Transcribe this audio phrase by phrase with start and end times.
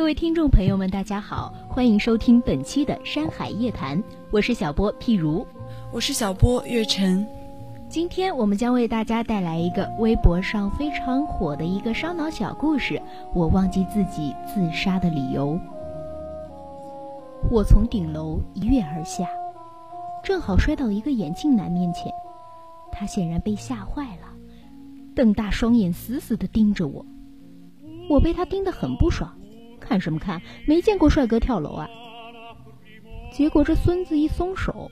[0.00, 5.46] 各位听众朋友们，大家好，欢迎收听本期的《山海夜谈》，我是小波譬如，
[5.92, 7.24] 我是小波月晨。
[7.86, 13.00] 今天我们将为大家带来一个微博上非常火的一个烧脑小故事。
[13.34, 15.60] 我忘记自己自杀的理由。
[17.50, 19.28] 我从顶楼一跃而下，
[20.24, 22.10] 正好摔到一个眼镜男面前，
[22.90, 24.28] 他显然被吓坏了，
[25.14, 27.04] 瞪大双眼死死地盯着我。
[28.08, 29.30] 我被他盯得很不爽。
[29.80, 30.40] 看什么看？
[30.66, 31.88] 没见过帅哥跳楼啊！
[33.32, 34.90] 结果这孙子一松手，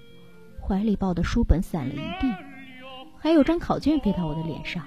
[0.61, 2.35] 怀里抱的书本散了一地，
[3.19, 4.83] 还有张考卷飞到我的脸上，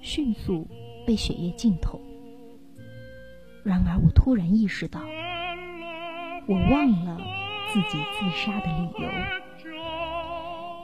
[0.00, 0.66] 迅速
[1.06, 2.00] 被血液浸透。
[3.64, 5.00] 然而我突然意识到，
[6.46, 7.18] 我忘了
[7.72, 9.08] 自己自杀的理由。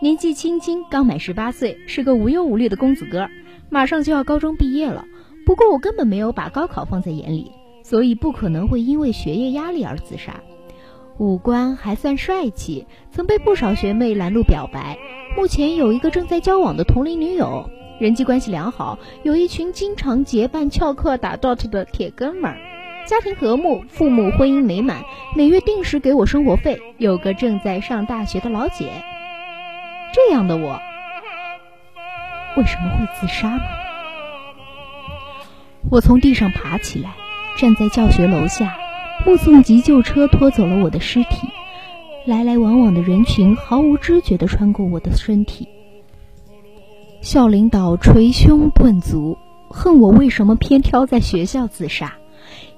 [0.00, 3.28] 年纪轻轻，刚满十八岁，是个无忧无虑的公子哥，
[3.70, 5.04] 马上就要高中毕业了。
[5.46, 7.52] 不过我根本没有把高考放在眼里。
[7.82, 10.34] 所以不可能会因为学业压力而自杀。
[11.18, 14.98] 五官还算帅气，曾被不少学妹拦路表白。
[15.36, 17.68] 目前有一个正在交往的同龄女友，
[18.00, 22.56] 人际关系良好，有一群经常结伴翘课打 dot 的铁哥们儿。
[23.06, 25.02] 家庭和睦，父母婚姻美满，
[25.36, 26.80] 每月定时给我生活费。
[26.98, 28.90] 有个正在上大学的老姐。
[30.14, 30.78] 这样的我，
[32.56, 33.62] 为什么会自杀呢？
[35.90, 37.10] 我从地上爬起来。
[37.56, 38.76] 站在教学楼下，
[39.26, 41.48] 目送急救车拖走了我的尸体。
[42.24, 45.68] 来来往往的人群毫无知觉地穿过我的身体。
[47.20, 49.36] 校领导捶胸顿足，
[49.68, 52.14] 恨我为什么偏挑在学校自杀，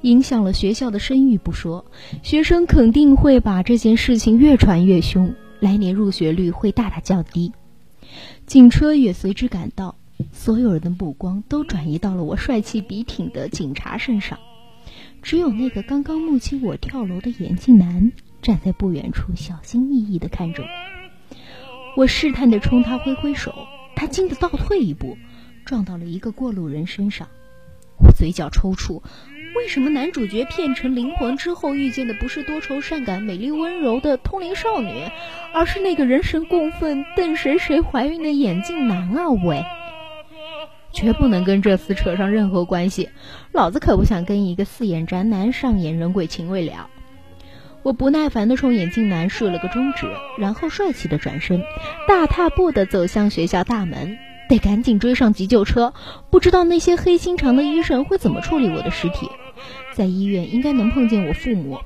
[0.03, 1.85] 影响了学校的声誉不说，
[2.23, 7.53] 学生肯定会把这件事情越传越凶，来年入学率会大大降低。
[8.47, 9.97] 警车也随之赶到，
[10.33, 14.39] 所有人的目光都转移到了我帅气笔挺的警察身上。
[15.25, 18.13] 只有那个刚刚目击我跳楼的眼镜男
[18.43, 20.69] 站在不远处，小心翼翼地看着我。
[21.97, 23.55] 我试探地冲他挥挥手，
[23.97, 25.17] 他惊得倒退一步，
[25.65, 27.29] 撞到了一个过路人身上。
[27.99, 29.03] 我嘴角抽搐，
[29.57, 34.91] 为什么男主角变成灵魂之后遇见的不是多愁善感、美丽温柔的通灵少女，
[35.55, 39.31] 而是那个人神共愤、瞪谁谁怀孕的眼镜男啊？
[39.31, 39.65] 喂！
[40.95, 43.11] 绝不能跟这厮扯上任何关系，
[43.53, 46.89] 老子可不想跟一个四眼宅男上演人鬼情未了。
[47.83, 50.07] 我不耐烦地冲眼镜男竖了个中指，
[50.39, 51.63] 然后帅气地转身，
[52.09, 54.17] 大踏步地走向学校大门，
[54.49, 55.93] 得赶紧追上急救车。
[56.31, 59.29] 不知道那些黑心肠的医生会怎么处理我的尸体，
[59.93, 61.81] 在医院应该能碰见我父母，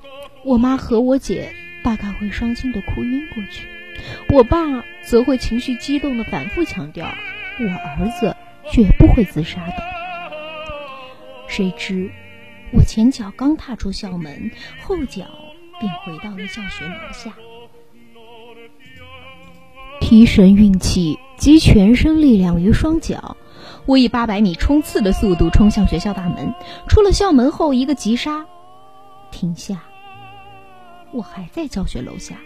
[0.45, 1.53] 我妈和我姐
[1.83, 3.67] 大概会伤心地哭晕过去，
[4.29, 7.09] 我爸则会情绪激动地反复强调
[7.59, 8.37] 我儿子。
[8.71, 9.83] 绝不会自杀的。
[11.49, 12.11] 谁知，
[12.73, 14.51] 我前脚刚踏出校门，
[14.83, 15.25] 后脚
[15.81, 17.33] 便回到了教学楼下。
[20.01, 23.37] 提神运气，集全身力量于双脚，
[23.85, 26.55] 我以八百米冲刺的速度冲向学校大门。
[26.89, 28.47] 出了校门后，一个急刹，
[29.31, 29.83] 停下。
[31.11, 32.37] 我还在教学楼下，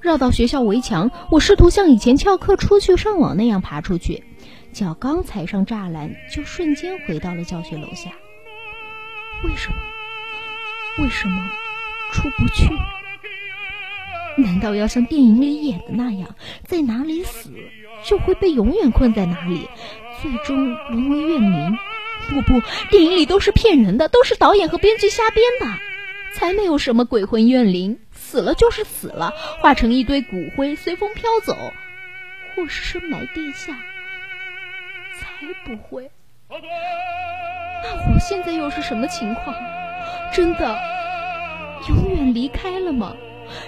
[0.00, 4.24] 绕到学校围墙，我试图像以前翘课出去上网那样爬出去。
[4.72, 8.10] 脚刚踩上栅栏，就瞬间回到了教学楼下。
[9.42, 9.76] 为什么？
[11.02, 11.50] 为什么
[12.12, 12.68] 出不去？
[14.36, 17.52] 难道要像电影里演的那样，在哪里死
[18.04, 19.68] 就会被永远困在哪里，
[20.22, 21.78] 最终沦为怨灵？
[22.28, 22.60] 不不，
[22.90, 25.78] 电影里都是骗人的，都是导演和编剧瞎编的，
[26.34, 31.56] 才没有什么鬼魂怨灵，死了就是死了，化成一堆骨灰随风飘走，
[32.54, 33.76] 或是深埋地下。
[35.64, 36.10] 不会！
[36.48, 39.54] 那我现在又是什么情况？
[40.32, 40.78] 真的
[41.88, 43.16] 永远离开了吗？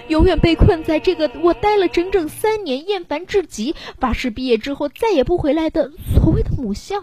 [0.07, 6.95] 永远被困在这个我待了整整三年、厌烦至极、发誓毕业之后再也不回来的所谓的母校？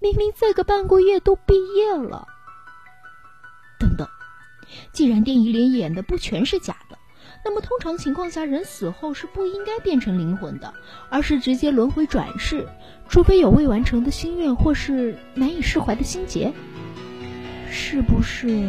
[0.00, 2.26] 明明再个半个月都毕业了。
[3.78, 4.08] 等等，
[4.92, 6.98] 既然电影里演的不全是假的。
[7.44, 10.72] 那么，通常情况下，人死后是不应该变成灵魂的，
[11.08, 12.66] 而是直接轮回转世，
[13.08, 16.52] 除非有未完成的心愿或是难以释怀的心结。
[17.68, 18.68] 是不是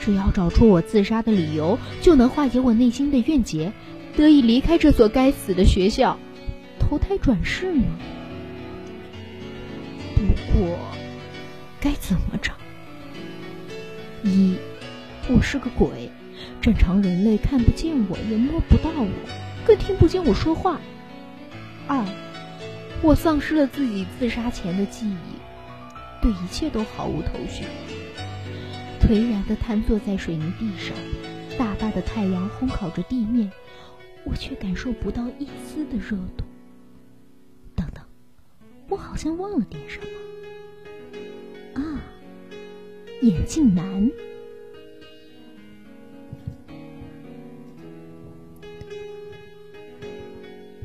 [0.00, 3.72] 只要找出我自杀的理由，就能化解我内心的怨结，
[4.16, 6.18] 得以离开这所该死的学校，
[6.78, 7.84] 投胎转世呢？
[10.16, 10.22] 不
[10.52, 10.78] 过，
[11.80, 12.54] 该怎么找？
[14.24, 14.56] 一，
[15.28, 16.10] 我是个鬼。
[16.60, 19.08] 正常人类看不见我，也摸不到我，
[19.66, 20.78] 更听不见我说话。
[21.86, 22.04] 二，
[23.02, 27.64] 我丧失了自己自杀前的记忆，对一切都毫无头绪。
[29.00, 30.94] 颓然地瘫坐在水泥地上，
[31.58, 33.50] 大大的太阳烘烤着地面，
[34.24, 36.44] 我却感受不到一丝的热度。
[37.74, 38.04] 等等，
[38.90, 39.98] 我好像忘了点什
[41.74, 41.82] 么。
[41.82, 42.02] 啊，
[43.22, 44.10] 眼镜男。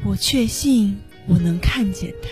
[0.07, 0.95] 我确信
[1.27, 2.29] 我能看见他，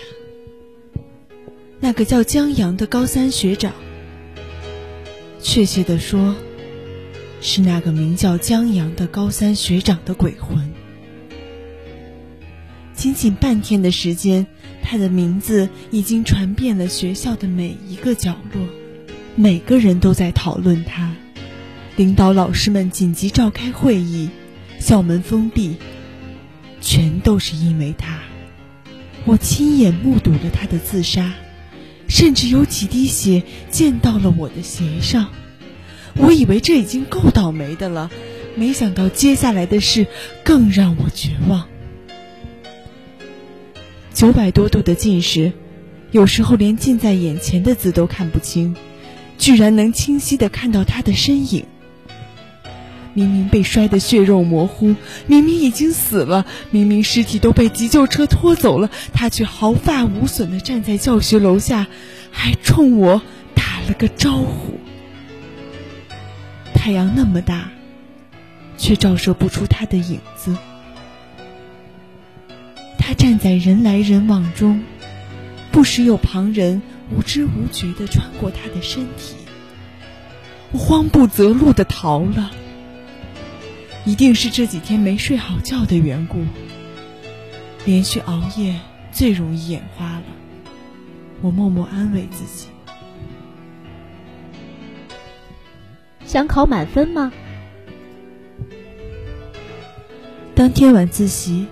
[1.80, 3.72] 那个叫江阳的高三学长。
[5.42, 6.36] 确切的说，
[7.40, 10.72] 是那个名叫江阳的高三学长的鬼魂。
[12.94, 14.46] 仅仅半天的时间，
[14.80, 18.64] 他的名字已经传遍了学校的每一个角落，
[19.34, 21.12] 每个人都在讨论他。
[21.96, 24.30] 领导老师们紧急召开会议，
[24.78, 25.74] 校门封闭。
[26.84, 28.20] 全都是因为他，
[29.24, 31.32] 我亲眼目睹了他的自杀，
[32.06, 35.30] 甚至有几滴血溅到了我的鞋上。
[36.16, 38.10] 我以为这已经够倒霉的了，
[38.54, 40.06] 没想到接下来的事
[40.44, 41.66] 更让我绝望。
[44.12, 45.52] 九百多度的近视，
[46.12, 48.76] 有时候连近在眼前的字都看不清，
[49.38, 51.64] 居然能清晰的看到他的身影。
[53.14, 54.96] 明明被摔得血肉模糊，
[55.26, 61.86] 明明已经死了，明明尸体都被急救车拖走了，他却毫发无损地站在教学楼下，
[62.30, 63.22] 还冲我
[63.54, 64.78] 打了个招呼。
[66.74, 67.70] 太阳那么大，
[68.76, 70.56] 却照射不出他的影子。
[72.98, 74.82] 他站在人来人往中，
[75.70, 79.36] 不时有旁人无知无觉地穿过他的身体。
[80.72, 82.50] 我慌不择路地逃了。
[84.06, 86.44] 一定是这几天没睡好觉的缘故，
[87.86, 88.78] 连续熬夜
[89.10, 90.24] 最容易眼花了。
[91.40, 92.68] 我默默安慰自己。
[96.26, 97.32] 想考满分吗？
[100.54, 101.66] 当天晚自习，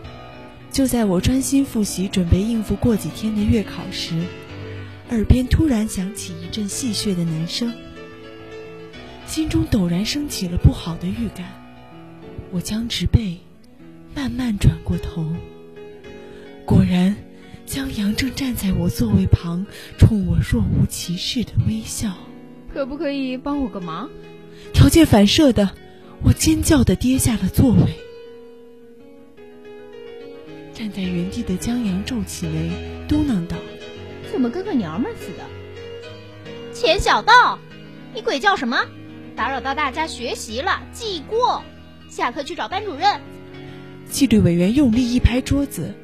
[0.71, 4.23] 就在我专心复习，准备应付过几天的月考时，
[5.11, 7.73] 耳边突然响起一阵戏谑的男声，
[9.27, 11.62] 心中陡然升起了不好的预感。
[12.53, 13.39] 我将直背，
[14.15, 15.25] 慢慢转过头，
[16.67, 17.17] 果然，
[17.65, 19.65] 江阳正站在我座位旁，
[19.99, 22.13] 冲我若无其事的微笑。
[22.75, 24.11] 可不可以帮我个忙？
[24.75, 25.71] 条件反射的，
[26.23, 27.95] 我尖叫的跌下了座位。
[30.75, 32.71] 站在原地的江阳皱起眉，
[33.09, 33.57] 嘟囔道
[34.31, 35.45] ：“怎么跟个娘们似的？”
[36.75, 37.59] 钱小道，
[38.15, 38.85] 你鬼叫什么？
[39.35, 41.63] 打扰到大家学习了，记过。
[42.13, 43.23] 下课去找班主任。
[44.11, 45.95] 纪律委员用力一拍桌子，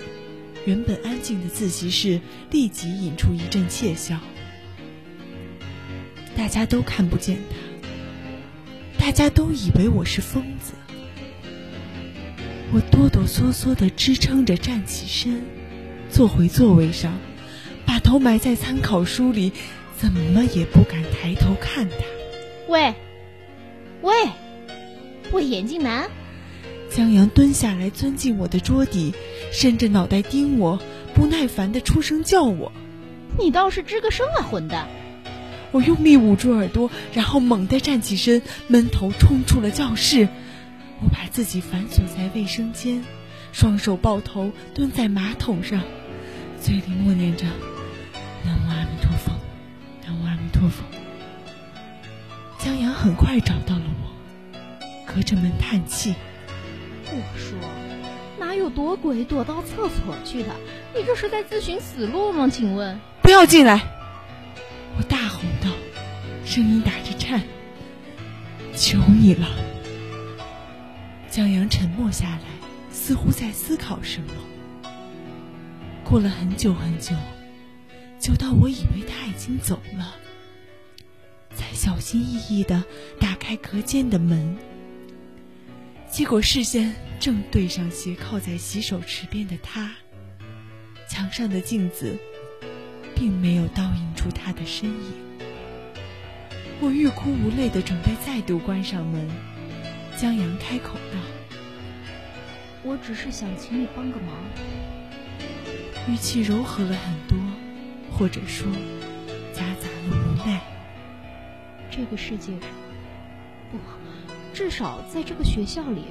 [0.65, 2.19] 原本安静的自习室
[2.51, 4.19] 立即引出一阵窃笑。
[6.35, 7.37] 大家都看不见
[8.97, 10.73] 他，大家都以为我是疯子。
[12.73, 15.43] 我哆哆嗦嗦的支撑着站起身，
[16.09, 17.19] 坐回座位上，
[17.85, 19.53] 把头埋在参考书里，
[19.95, 21.97] 怎么也不敢抬头看他。
[22.67, 22.95] 喂，
[24.01, 24.15] 喂。
[25.31, 26.09] 喂，眼镜男，
[26.91, 29.13] 江阳蹲下来，钻进我的桌底，
[29.53, 30.81] 伸着脑袋盯我，
[31.15, 32.73] 不耐烦的出声叫我
[33.39, 34.89] ：“你倒是吱个声啊，混蛋！”
[35.71, 40.29] 我用力捂住耳朵，然后猛地站起身，闷头冲出了教室。
[41.03, 43.05] 我把自己反锁在卫生间，
[43.53, 45.83] 双手抱头蹲在马桶上，
[46.59, 47.45] 嘴里默念着
[48.47, 49.33] ：“南无阿弥陀佛，
[50.07, 50.83] 南无阿弥陀佛。”
[52.59, 54.08] 江阳很快找到了我。
[55.19, 56.15] 隔着门叹气，
[57.07, 57.59] 我说
[58.39, 60.55] ：“哪有躲鬼躲到厕所去的？
[60.95, 62.49] 你这是在自寻死路吗？
[62.49, 63.83] 请问？”不要进来！
[64.97, 65.73] 我大吼道，
[66.45, 67.43] 声音打着颤
[68.77, 69.49] ：“求你了！”
[71.29, 74.33] 江阳沉默下来，似乎在思考什么。
[76.05, 77.13] 过了很久很久，
[78.21, 80.15] 久到我以为他已经走了，
[81.57, 82.85] 才小心翼翼的
[83.19, 84.57] 打开隔间的门。
[86.19, 89.95] 结果视线正对上斜靠在洗手池边的他，
[91.09, 92.19] 墙上的镜子
[93.15, 95.13] 并没有倒映出他的身影。
[96.81, 99.31] 我欲哭无泪的准备再度关上门，
[100.17, 101.21] 江阳开口道
[102.83, 104.35] ：“我只是想请你帮个忙。”
[106.11, 107.39] 语气柔和了很多，
[108.11, 108.67] 或者说
[109.53, 110.61] 夹杂了无奈。
[111.93, 112.71] 这个世界上，
[113.71, 113.79] 不。
[114.59, 116.03] 至少在这个学校里，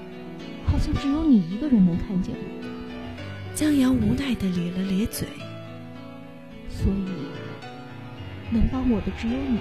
[0.65, 3.53] 好像只有你一个人能看见我。
[3.53, 5.27] 江阳无奈的咧了咧嘴，
[6.69, 7.09] 所以
[8.49, 9.59] 能帮我的只有你。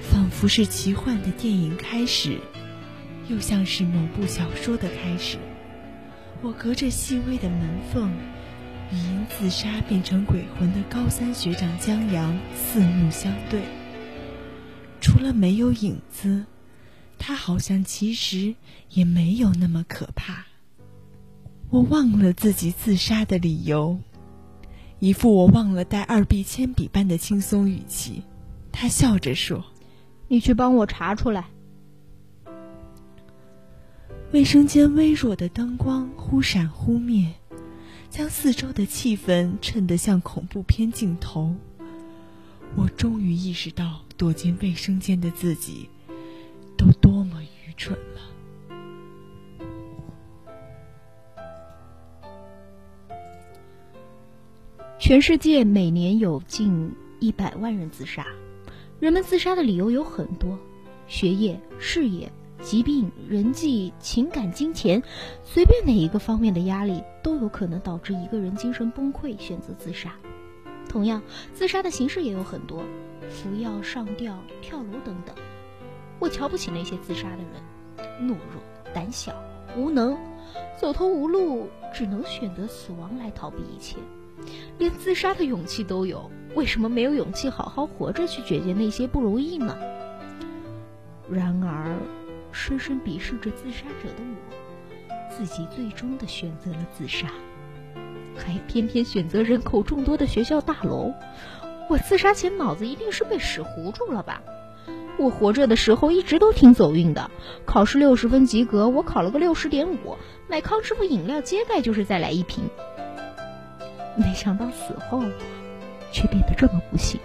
[0.00, 2.38] 仿佛是奇幻的电影开始，
[3.28, 5.36] 又像是某部小说的开始。
[6.40, 8.10] 我隔着细微的门缝，
[8.90, 13.60] 与因自杀变成鬼魂的高三学长江阳四目相对。
[15.02, 16.46] 除了没有影子，
[17.24, 18.56] 他好像其实
[18.90, 20.44] 也没有那么可怕。
[21.70, 24.00] 我忘了自己自杀的理由，
[24.98, 28.24] 一副我忘了带二 B 铅笔般的轻松语气。
[28.72, 29.64] 他笑着说
[30.26, 31.46] ：“你去帮我查出来。”
[34.34, 37.34] 卫生间微弱的灯光忽闪忽灭，
[38.10, 41.54] 将四周的气氛衬得像恐怖片镜头。
[42.74, 45.88] 我终于意识到，躲进卫生间的自己，
[46.82, 48.20] 都多么愚蠢了。
[54.98, 58.26] 全世界每年有近一百万人自杀，
[58.98, 60.58] 人们自杀的理由有很多：
[61.06, 62.30] 学业、事业。
[62.60, 65.02] 疾病、人际、情感、金钱，
[65.42, 70.14] 随便哪一个方面的压力都有可能导致一个人精神崩溃，选择自杀。
[70.88, 71.20] 同样，
[71.52, 72.84] 自杀的形式也有很多，
[73.28, 75.34] 服药、上吊、跳楼等等。
[76.22, 78.62] 我瞧不起那些自杀的人，懦弱、
[78.94, 79.34] 胆小、
[79.76, 80.16] 无能，
[80.80, 83.96] 走投无路，只能选择死亡来逃避一切。
[84.78, 89.76] 连自杀的勇气都有，为什么没有勇气好好活着去解决那些不如意呢？
[91.28, 91.96] 然而。
[92.54, 97.26] 深深鄙视着自杀者的我，自己最终的选择了自杀，
[98.36, 101.10] 还偏偏选择人口众多的学校大楼。
[101.88, 104.42] 我自杀前脑子一定是被屎糊住了吧？
[105.18, 107.30] 我活着的时候一直都挺走运的，
[107.64, 110.16] 考试六十分及格，我考了个六十点五，
[110.48, 112.64] 买康师傅饮料接待就是再来一瓶。
[114.16, 115.22] 没想到死后，
[116.10, 117.20] 却变得这么不幸，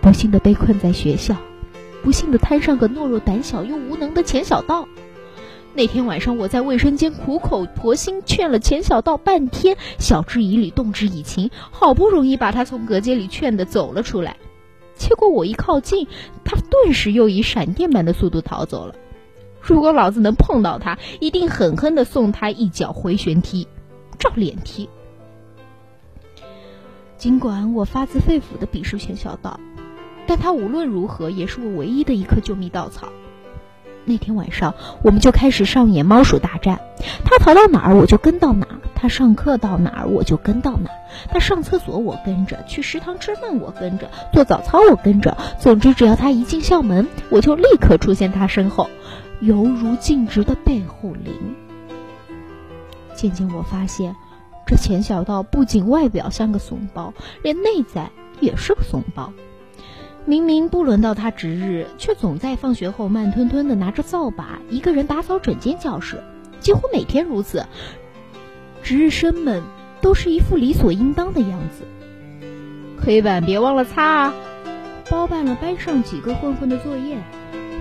[0.00, 1.36] 不幸的被困在学校。
[2.02, 4.86] 不幸的摊上个懦弱、胆小又无能的钱小道。
[5.72, 14.36] 那天晚上，我在卫生间苦口婆心劝了钱小道半天，晓之以理，动之以情，好不容易把他从隔间里劝的走了出来。
[14.96, 16.06] 结果我一靠近，
[16.44, 18.94] 他顿时又以闪电般的速度逃走了。
[19.60, 23.66] 如果老子能碰到他，一定狠狠的送他一脚回旋踢，
[24.18, 24.88] 照脸踢。
[27.16, 29.58] 尽管我发自肺腑的鄙视钱小道。
[30.26, 33.08] 但他无论如何也是我唯一的一颗救命稻草。
[34.06, 36.80] 那天晚上，我们就开始上演猫鼠大战。
[37.24, 40.96] 他逃到哪儿，我就跟到哪儿；他上课到哪儿，我就跟到哪儿；
[41.30, 45.36] 他上厕所，我跟着；去食堂吃饭，我跟着；做早操，我跟着。
[45.58, 48.88] 总之，只要他一进校门，我就立刻出现他身后，
[49.40, 51.54] 犹如静止的背后灵。
[53.14, 54.14] 渐渐，我发现，
[54.66, 59.32] 这钱小道不仅外表像个怂包，连内在也是个怂包。
[60.26, 66.22] 明明不轮到他值日，却总在放学后慢吞吞地拿着扫把，一个人打扫整间教室，
[66.60, 67.66] 几乎每天如此。
[68.82, 69.62] 值日生们
[70.00, 71.84] 都是一副理所应当的样子。
[72.98, 74.34] 黑板别忘了擦啊！
[75.10, 77.18] 包办了班上几个混混的作业。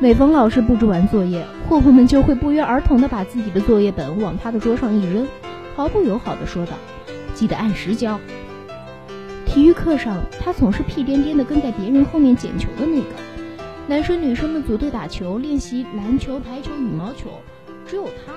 [0.01, 5.25] 每逢老师布置完作业，混混们就会不约而同地把自己的作业本往他的桌上一扔，
[5.77, 6.73] 毫不友好地说道
[7.33, 8.19] ：“记得按时交。”
[9.53, 13.10] 体育课上，他总是屁颠颠的跟在别人后面捡球的那个。
[13.88, 17.29] 男生女生们组队打球，练习篮球、排球、羽毛球，
[17.88, 18.33] 只有他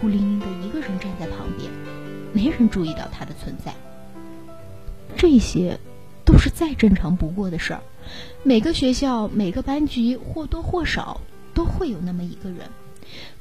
[0.00, 1.70] 孤零零的一个人站在旁边，
[2.32, 3.74] 没人注意到他的存在。
[5.18, 5.78] 这些
[6.24, 7.82] 都是再正常不过的事儿。
[8.42, 11.20] 每个学校、每个班级或多或少
[11.52, 12.60] 都会有那么一个人，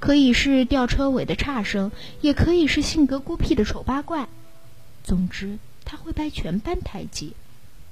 [0.01, 1.89] 可以是吊车尾的差生，
[2.19, 4.27] 也可以是性格孤僻的丑八怪。
[5.05, 5.57] 总之。
[5.85, 7.29] 他会掰全班台阶，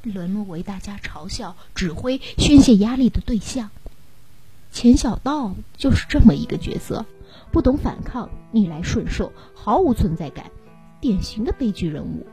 [0.03, 3.69] 沦落为大家嘲笑、指挥、宣泄压力的对象。
[4.71, 7.05] 钱小道就是这么一个角色，
[7.51, 10.45] 不懂反抗，逆来顺受，毫无存在感，
[10.99, 12.25] 典型的悲剧人物。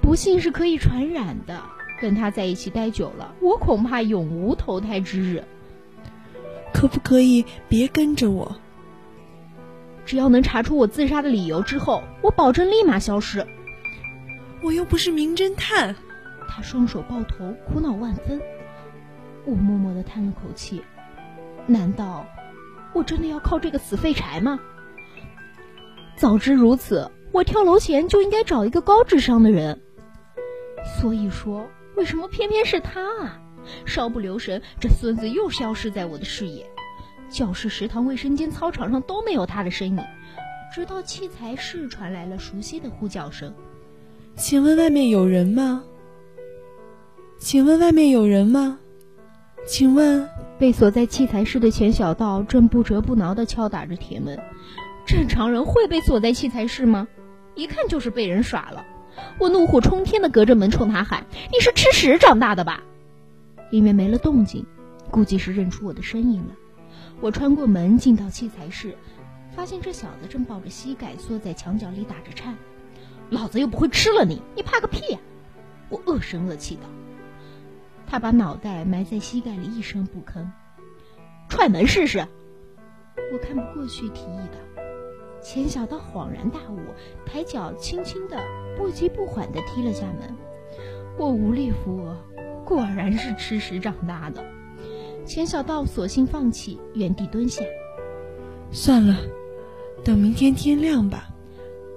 [0.00, 1.62] 不幸是可以传染的，
[2.00, 5.44] 跟他在一起待久了，我恐怕永无投胎之日。
[6.74, 8.56] 可不可以别跟着我？
[10.04, 13.46] 只要能查出我自杀的理由之后，我保证立马消失。
[14.62, 15.94] 我又不是名侦探，
[16.48, 18.40] 他双手抱头，苦恼万分。
[19.44, 20.82] 我默默的叹了口气，
[21.66, 22.24] 难道
[22.92, 24.60] 我真的要靠这个死废柴吗？
[26.16, 29.82] 早知如此，我跳楼前就应该找一个高智商的人。
[31.00, 33.40] 所以说，为什么偏偏是他啊？
[33.84, 36.64] 稍不留神，这孙子又消失在我的视野。
[37.28, 40.04] 教室、食堂、卫生间、操场上都没有他的身影，
[40.72, 43.52] 直到器材室传来了熟悉的呼叫声。
[44.34, 45.84] 请问外面有人吗？
[47.38, 48.78] 请问外面有人吗？
[49.66, 54.40] 请问，被锁在器材室的钱小道正不折不挠地敲打着铁门。
[55.06, 57.06] 正常人会被锁在器材室吗？
[57.54, 58.84] 一看就是被人耍了。
[59.38, 62.82] 我怒火冲天地隔着门冲他喊：“你是吃屎长大的吧？”
[63.70, 64.64] 里面没了动静，
[65.10, 66.54] 估计是认出我的身影了。
[67.20, 68.96] 我穿过门进到器材室，
[69.54, 72.56] 发现这小子正抱着膝盖缩在墙角里打着颤。
[73.32, 75.16] 老子又不会吃了你，你怕个屁！
[75.88, 76.82] 我恶声恶气道。
[78.06, 80.46] 他把脑袋埋在膝盖里，一声不吭。
[81.48, 82.18] 踹门试试。
[83.32, 84.82] 我看不过去，提议道。
[85.42, 86.78] 钱小刀恍然大悟，
[87.24, 88.36] 抬脚轻轻的、
[88.76, 90.36] 不急不缓地踢了下门。
[91.18, 92.14] 我无力扶额，
[92.66, 94.44] 果然是吃屎长大的。
[95.24, 97.64] 钱小道索性放弃，原地蹲下。
[98.70, 99.16] 算了，
[100.04, 101.30] 等明天天亮吧。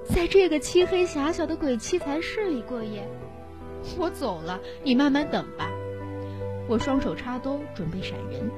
[0.08, 3.08] 在这个漆黑狭小的鬼器材室里过夜，
[3.98, 5.70] 我走了，你慢慢等吧。
[6.68, 8.50] 我双手插兜，准备闪人。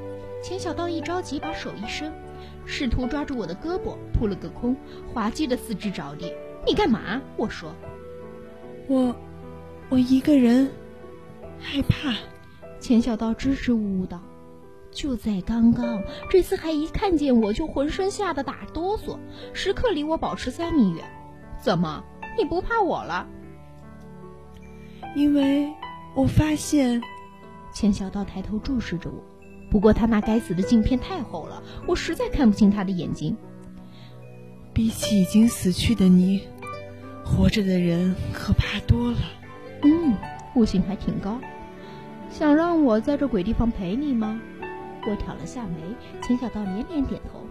[0.43, 2.13] 钱小道一着急，把手一伸。
[2.65, 4.75] 试图抓住我的胳膊，扑了个空，
[5.13, 6.33] 滑稽的四肢着地。
[6.65, 7.21] 你干嘛？
[7.37, 7.73] 我说，
[8.87, 9.15] 我，
[9.89, 10.69] 我一个人，
[11.59, 12.13] 害怕。
[12.79, 14.21] 钱小刀支支吾吾道
[14.91, 19.17] ：“就在刚刚，这厮还一看见我就浑身吓得打哆嗦，
[19.53, 21.03] 时刻离我保持三米远。
[21.59, 22.03] 怎么，
[22.37, 23.27] 你不怕我了？
[25.15, 25.67] 因为
[26.15, 27.01] 我发现，
[27.73, 29.23] 钱小道抬头注视着我。”
[29.69, 33.35] 不过他那该死的镜片太厚了，我实在看不清他的眼睛。
[34.73, 36.47] 比起已经死去的你，
[37.25, 39.17] 活着的人可怕多了。
[39.81, 40.15] 嗯，
[40.55, 41.37] 悟性还挺高。
[42.29, 44.39] 想让我在这鬼地方陪你吗？
[45.09, 45.81] 我挑了下眉，
[46.21, 47.41] 钱小道连连点头。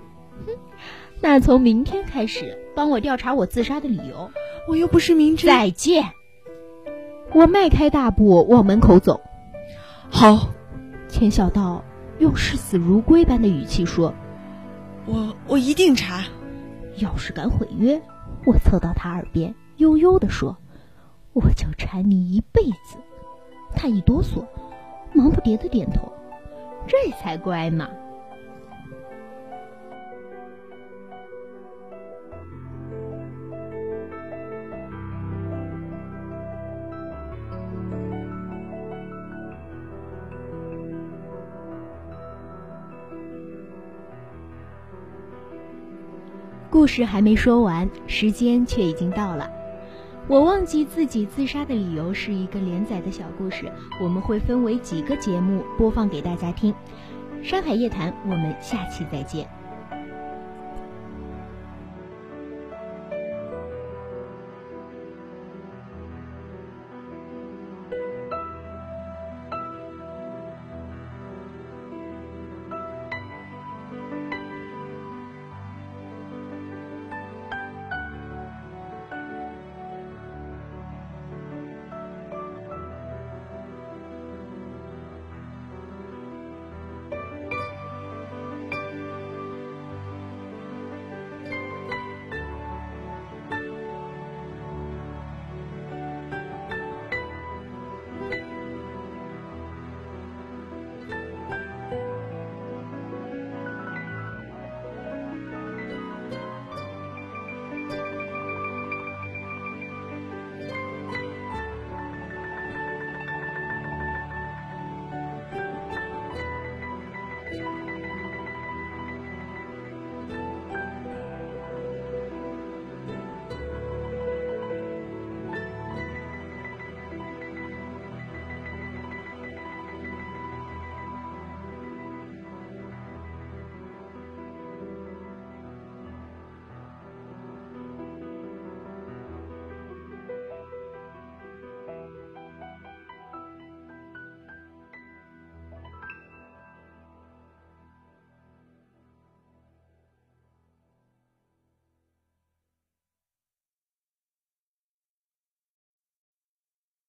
[0.47, 0.53] 哼，
[1.23, 4.31] 那从明天开始，帮我调查我自杀的理由。
[4.69, 5.47] 我又不是明知。
[5.47, 6.11] 再见。
[7.33, 9.21] 我迈开大步往门口走。
[10.11, 10.49] 好，
[11.09, 11.85] 钱小道。
[12.19, 14.15] 用视死如归般的语气说
[15.05, 16.25] ：“我我一定查。
[16.97, 18.01] 要是敢毁约，
[18.47, 20.57] 我凑到他耳边悠悠地说，
[21.35, 22.97] 我就缠你一辈子。”
[23.77, 24.47] 他一哆嗦，
[25.13, 26.11] 忙不迭的点头，
[26.87, 27.87] 这才乖嘛。
[46.77, 49.51] 故事还没说完，时间却已经到了。
[50.29, 56.75] 我忘记自己自杀的理由是一个连载的小故事，我们会分为几个节目播放给大家听。
[57.43, 59.49] 山海夜谈，我们下期再见。